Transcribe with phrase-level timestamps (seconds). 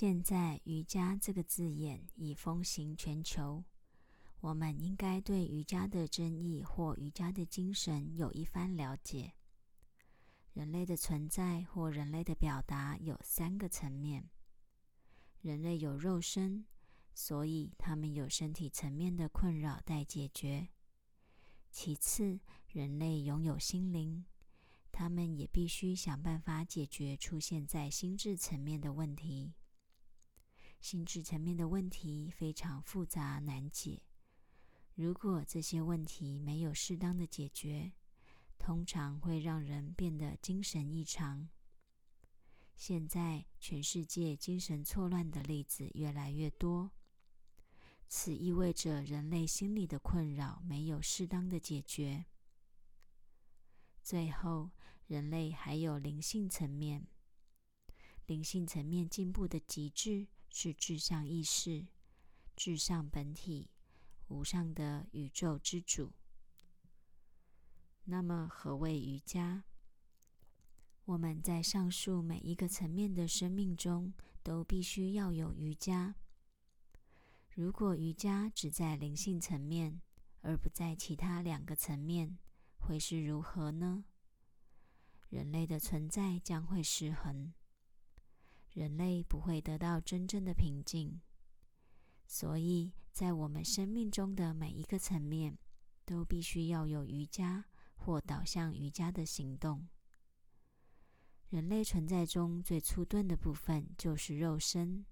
[0.00, 3.64] 现在“瑜伽”这个字眼已风行全球，
[4.38, 9.32] 我们应该对瑜伽的真义或瑜伽的精神有一番了解。
[10.52, 14.30] 人类的存在或人类的表达有三个层面：
[15.40, 16.64] 人类有肉身，
[17.12, 20.68] 所以他们有身体层面的困扰待解决；
[21.72, 22.38] 其次，
[22.68, 24.24] 人类拥有心灵，
[24.92, 29.54] 他们也必须想办法解决出现在心智层面的问题。
[30.80, 34.02] 心智层面的问题非常复杂难解。
[34.94, 37.92] 如果这些问题没有适当的解决，
[38.58, 41.48] 通常会让人变得精神异常。
[42.74, 46.92] 现在，全世界精神错乱的例子越来越多，
[48.08, 52.26] 此意味着人类心理的困扰没有适当的解决。
[54.00, 54.70] 最后，
[55.06, 57.08] 人类还有灵性层面，
[58.26, 60.28] 灵性层面进步的极致。
[60.60, 61.86] 是至上意识、
[62.56, 63.70] 至上本体、
[64.26, 66.12] 无上的宇宙之主。
[68.02, 69.62] 那么，何谓瑜伽？
[71.04, 76.16] 我们在上述每一个层面的生命中，都必须要有瑜伽。
[77.54, 80.00] 如果瑜伽只在灵性层面，
[80.40, 82.36] 而不在其他两个层面，
[82.78, 84.04] 会是如何呢？
[85.28, 87.54] 人类的存在将会失衡。
[88.72, 91.20] 人类不会得到真正的平静，
[92.26, 95.58] 所以在我们生命中的每一个层面，
[96.04, 97.64] 都必须要有瑜伽
[97.96, 99.88] 或导向瑜伽的行动。
[101.48, 105.04] 人类存在中最粗钝的部分就是肉身。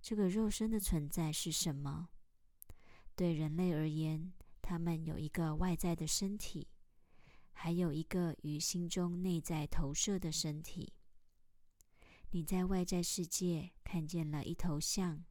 [0.00, 2.08] 这个肉身的存在是什么？
[3.14, 6.68] 对人类而言，他们有一个外在的身体，
[7.52, 10.92] 还有一个于心中内在投射的身体。
[12.34, 15.24] 你在外在世界看见了一头象，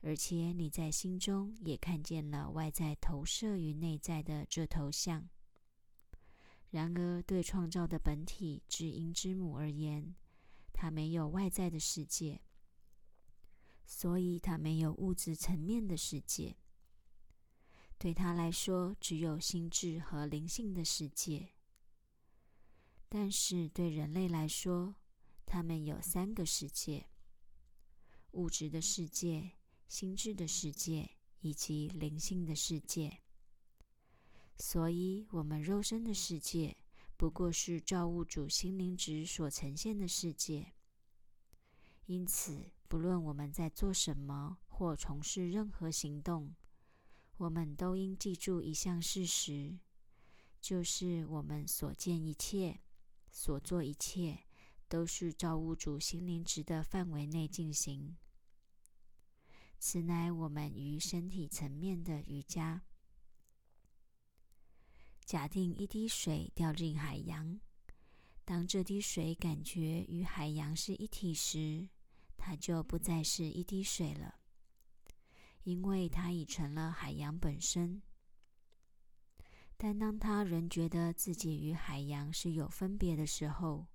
[0.00, 5.28] 而且你在心中也看见了外在投射于内在的这头象。
[6.70, 10.14] 然而，对创造的本体之音之母而言，
[10.72, 12.40] 它没有外在的世界，
[13.84, 16.56] 所以它没有物质层面的世界。
[17.98, 21.50] 对他来说，只有心智和灵性的世界。
[23.10, 24.94] 但是对人类来说，
[25.54, 27.06] 他们有三个世界：
[28.32, 29.52] 物质的世界、
[29.86, 31.08] 心智的世界
[31.42, 33.20] 以及灵性的世界。
[34.58, 36.76] 所以，我们肉身的世界
[37.16, 40.72] 不过是造物主心灵值所呈现的世界。
[42.06, 46.52] 因此，不论我们在做什么或从事任何行动，
[47.36, 49.78] 我们都应记住一项事实，
[50.60, 52.80] 就是我们所见一切、
[53.30, 54.43] 所做一切。
[54.94, 58.16] 都是造物主心灵值的范围内进行。
[59.80, 62.80] 此乃我们于身体层面的瑜伽。
[65.24, 67.58] 假定一滴水掉进海洋，
[68.44, 71.88] 当这滴水感觉与海洋是一体时，
[72.36, 74.36] 它就不再是一滴水了，
[75.64, 78.00] 因为它已成了海洋本身。
[79.76, 83.88] 但当它仍觉得自己与海洋是有分别的时候，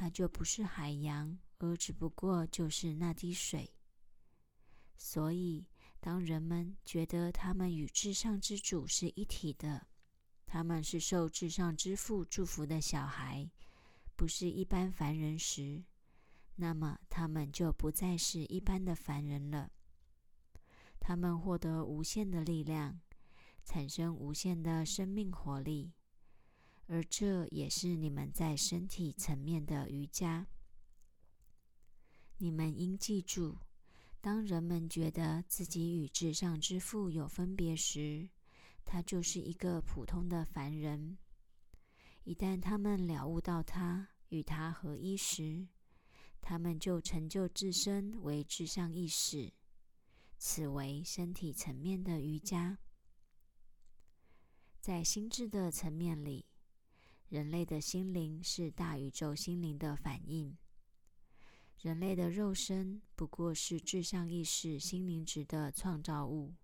[0.00, 3.68] 它就不是海洋，而只不过就是那滴水。
[4.96, 5.66] 所以，
[5.98, 9.88] 当人们觉得他们与至上之主是一体的，
[10.46, 13.50] 他们是受至上之父祝福的小孩，
[14.14, 15.82] 不是一般凡人时，
[16.54, 19.72] 那么他们就不再是一般的凡人了。
[21.00, 23.00] 他们获得无限的力量，
[23.64, 25.92] 产生无限的生命活力。
[26.90, 30.46] 而这也是你们在身体层面的瑜伽。
[32.38, 33.58] 你们应记住，
[34.22, 38.30] 当人们觉得自己与至上之父有分别时，
[38.86, 41.18] 他就是一个普通的凡人；
[42.24, 45.68] 一旦他们了悟到他与他合一时，
[46.40, 49.52] 他们就成就自身为至上意识。
[50.38, 52.78] 此为身体层面的瑜伽。
[54.80, 56.46] 在心智的层面里。
[57.28, 60.56] 人类的心灵是大宇宙心灵的反应。
[61.78, 66.54] 人类的肉身不过是至上意识心灵值的创造物。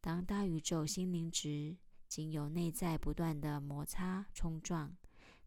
[0.00, 1.76] 当大宇宙心灵值
[2.08, 4.96] 经由内在不断的摩擦、冲撞、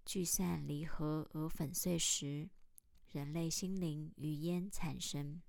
[0.06, 2.48] 聚散、离合而粉碎时，
[3.12, 5.42] 人类心灵于烟产生。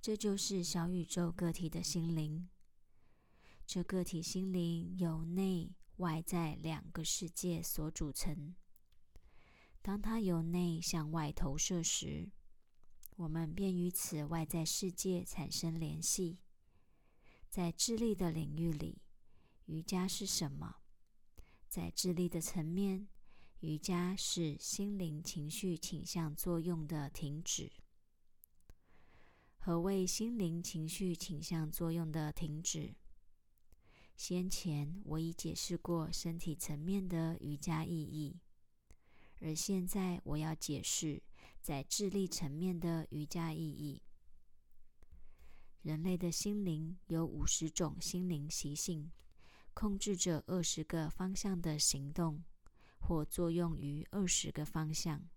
[0.00, 2.48] 这就是小宇宙个体的心灵。
[3.64, 5.72] 这个体心灵由内。
[5.96, 8.54] 外在两个世界所组成。
[9.82, 12.30] 当它由内向外投射时，
[13.16, 16.38] 我们便与此外在世界产生联系。
[17.48, 19.02] 在智力的领域里，
[19.66, 20.76] 瑜伽是什么？
[21.68, 23.08] 在智力的层面，
[23.60, 27.70] 瑜伽是心灵情绪倾向作用的停止。
[29.58, 32.96] 何谓心灵情绪倾向作用的停止？
[34.16, 38.38] 先前我已解释过身体层面的瑜伽意义，
[39.40, 41.22] 而现在我要解释
[41.60, 44.00] 在智力层面的瑜伽意义。
[45.82, 49.10] 人类的心灵有五十种心灵习性，
[49.74, 52.42] 控制着二十个方向的行动，
[53.00, 55.28] 或作用于二十个方向。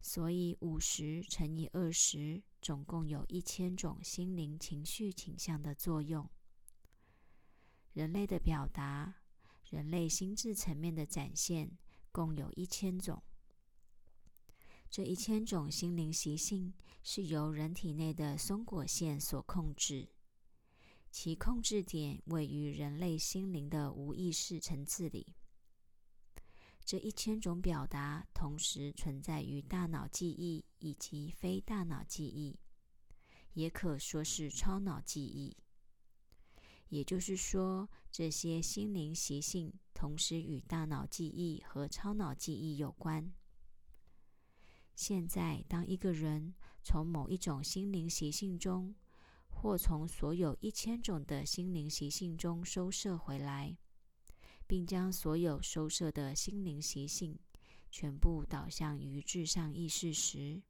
[0.00, 6.30] 所以五十乘以二十，总共有一千种心灵情绪倾向的作用。
[7.94, 9.14] 人类的表达，
[9.70, 11.78] 人类心智层面的展现，
[12.10, 13.22] 共有一千种。
[14.90, 16.74] 这一千种心灵习性
[17.04, 20.08] 是由人体内的松果腺所控制，
[21.12, 25.32] 其控制点位于人类心灵的无意识层次里。
[26.84, 32.58] 这一千种表达同时存在于大脑记忆以及非大脑记忆，
[33.52, 35.56] 也可说是超脑记忆。
[36.94, 43.32] 也就是说，这些心灵习性同时与大脑记忆和超脑记忆有关。
[44.94, 46.54] 现在，当一个人
[46.84, 48.94] 从某一种心灵习性中，
[49.48, 53.76] 或从所有一千种的心灵习性中收摄回来，
[54.68, 57.36] 并将所有收摄的心灵习性
[57.90, 60.62] 全部导向于至上意识时，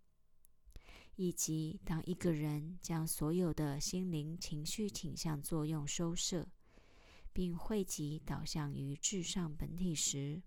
[1.17, 6.49] 以及当一个人将所有的心灵情绪倾向作用收摄，
[7.33, 10.43] 并汇集导向于至上本体时，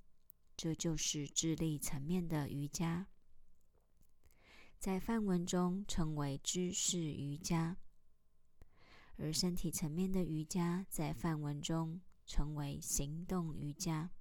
[0.55, 3.07] 这就是智力层面的瑜伽。
[4.77, 7.77] 在梵文中称为知识瑜伽，
[9.17, 14.11] 而身体层面的瑜伽在梵文中称为行动瑜伽。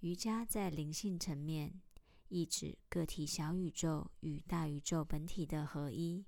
[0.00, 1.82] 瑜伽在灵性层面，
[2.28, 6.24] 意指个体小宇宙与大宇宙本体的合一。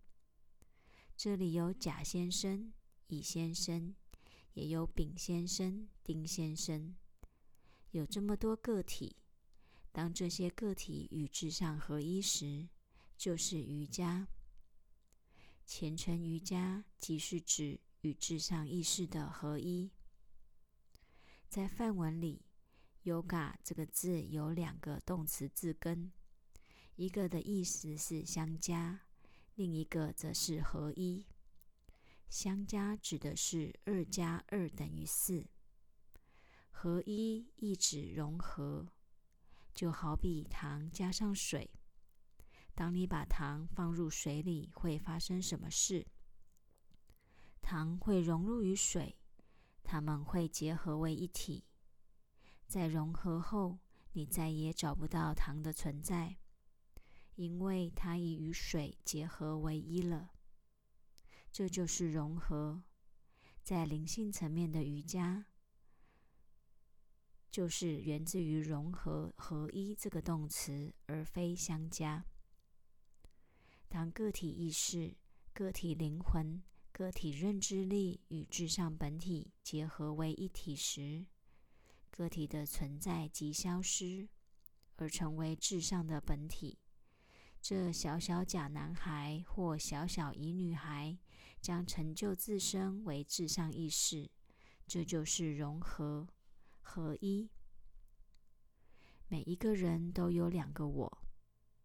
[1.17, 2.73] 这里有甲先生、
[3.09, 3.95] 乙先生，
[4.55, 6.95] 也有丙先生、丁先生，
[7.91, 9.17] 有这么多个体。
[9.93, 12.69] 当这些个体与至上合一时，
[13.17, 14.29] 就是瑜伽。
[15.67, 19.91] 虔诚瑜伽即是指与至上意识的合一。
[21.49, 22.43] 在梵文里
[23.05, 26.13] ，yoga 这个字有两个动词字根，
[26.97, 29.01] 一个的意思是相加，
[29.55, 31.27] 另一个则是合一。
[32.29, 35.47] 相加指的是二加二等于四，
[36.71, 38.89] 合一意指融合。
[39.73, 41.71] 就好比糖加上水，
[42.75, 46.07] 当你把糖放入水里，会发生什么事？
[47.63, 49.17] 糖会融入于水，
[49.85, 51.65] 它们会结合为一体。
[52.71, 53.81] 在融合后，
[54.13, 56.37] 你再也找不到糖的存在，
[57.35, 60.31] 因为它已与水结合为一了。
[61.51, 62.85] 这就是融合，
[63.65, 65.47] 在灵性层面的瑜伽。
[67.51, 72.25] 就是源自于融合合一这个动词，而非相加。
[73.89, 75.17] 当个体意识、
[75.53, 81.27] 个体灵魂、个体认知力与至上本体结合为一体时，
[82.21, 84.29] 个体的存在即消失，
[84.97, 86.79] 而成为至上的本体。
[87.63, 91.17] 这小小假男孩或小小乙女孩
[91.63, 94.31] 将成就自身为至上意识，
[94.87, 96.29] 这就是融合。
[96.83, 97.49] 合一，
[99.29, 101.19] 每一个人都有两个我。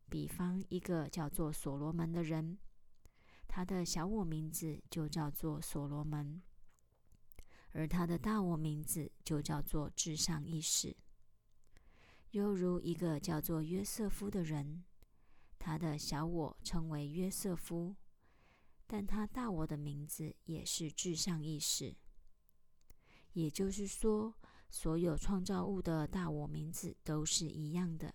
[0.10, 2.58] 比方，一个叫做所罗门的人，
[3.48, 6.42] 他的小我名字就叫做所罗门，
[7.76, 10.96] 而他的大我名字就叫做至上意识。
[12.32, 14.84] 又如一个叫做约瑟夫的人，
[15.60, 17.96] 他的小我称为约瑟夫，
[18.88, 21.96] 但他大我的名字也是至上意识。
[23.34, 24.34] 也就是说。
[24.68, 28.14] 所有创造物的大我名字都是一样的，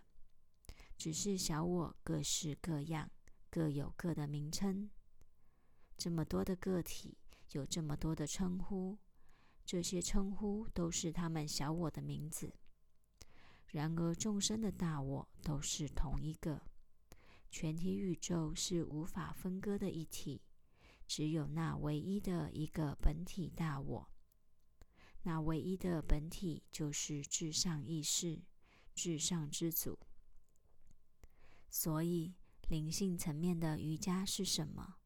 [0.99, 3.11] 只是小我各式各样，
[3.49, 4.91] 各有各的名称。
[5.97, 7.17] 这么多的个体
[7.53, 8.99] 有这么多的称呼，
[9.71, 12.53] 这些称呼都是他们小我的名字。
[13.69, 16.61] 然而，众生的大我都是同一个，
[17.53, 20.43] 全体宇宙是无法分割的一体，
[21.07, 24.09] 只有那唯一的一个本体大我。
[25.23, 28.43] 那唯一的本体就是至上意识、
[28.93, 29.97] 至上之祖。
[31.69, 32.35] 所以，
[32.69, 34.97] 灵性层面的瑜伽是什么？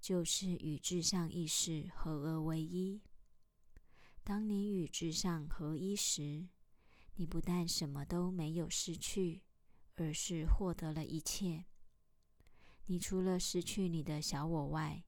[0.00, 3.02] 就是与至上意识合而为一。
[4.26, 6.48] 当你与至上合一时，
[7.14, 9.44] 你不但什么都没有失去，
[9.94, 11.66] 而是获得了一切。
[12.86, 15.04] 你除了失去你的小我外，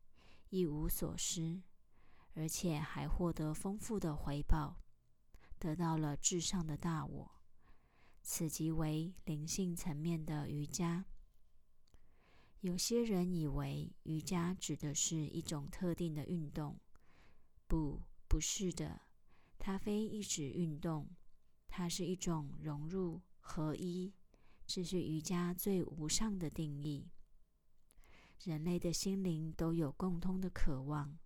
[0.50, 1.62] 一无所失，
[2.34, 4.84] 而且还获得丰富的回报，
[5.58, 7.42] 得到了至上的大我。
[8.22, 11.06] 此即为灵性层面的瑜伽。
[12.60, 16.78] 有些人以为瑜伽指的是一种特定的运动，
[17.66, 19.07] 不，不是的。
[19.68, 21.14] 它非一指运动，
[21.68, 24.14] 它是一种融入合一，
[24.66, 27.10] 这是瑜伽最无上的定义。
[28.44, 31.18] 人类的心灵都有共通的渴望，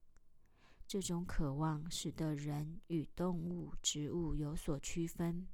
[0.89, 5.47] 这种渴望使得人与动物、植物有所区分。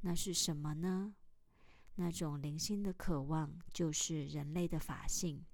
[0.00, 1.14] 那是什么呢？
[1.94, 5.44] 那种灵性的渴望，就是人类的法性。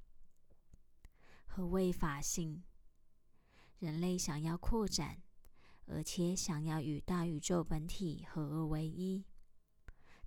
[1.44, 2.62] 何谓法性？
[3.78, 5.20] 人类想要扩展，
[5.92, 9.24] 而且想要与大宇宙本体合而为一，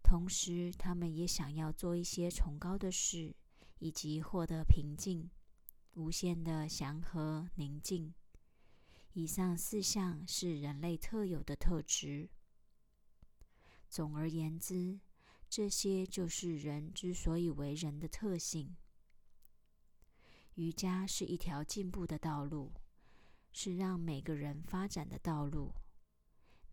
[0.03, 3.36] 同时他们也想要做一些崇高的事，
[3.79, 5.29] 以及获得平静、
[5.95, 8.13] 无限的祥和宁静。
[9.13, 12.29] 以上四项是人类特有的特质。
[13.89, 15.00] 总而言之。
[15.48, 18.75] 这些就是人之所以为人的特性。
[20.55, 22.74] 瑜伽是一条进步的道路，
[23.57, 25.74] 是让每个人发展的道路。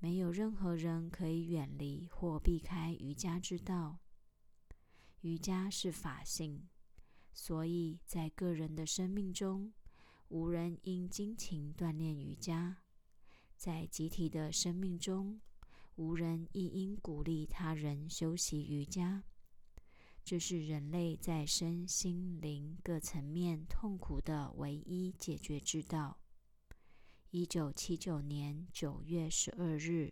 [0.01, 4.01] 没有任何人可以远离或避开瑜伽之道。
[5.21, 6.69] 瑜伽是法性，
[7.33, 9.73] 所以在个人的生命中，
[10.27, 12.79] 无人应精勤锻炼瑜伽；
[13.57, 15.41] 在集体的生命中，
[15.95, 19.23] 无人亦应鼓励他人修习瑜伽，
[20.25, 26.19] 这是人类在身心灵各层面痛苦的唯一解决之道。
[27.35, 30.11] 一九七九年九月十二日。